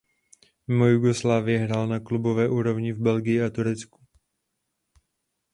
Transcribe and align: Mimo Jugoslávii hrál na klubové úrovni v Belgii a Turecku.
Mimo 0.67 0.85
Jugoslávii 0.87 1.57
hrál 1.57 1.87
na 1.87 1.99
klubové 1.99 2.49
úrovni 2.49 2.93
v 2.93 2.99
Belgii 3.01 3.41
a 3.43 3.49
Turecku. 3.49 4.07